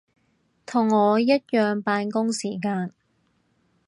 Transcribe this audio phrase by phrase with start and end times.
[0.65, 2.91] 同我一樣扮工時間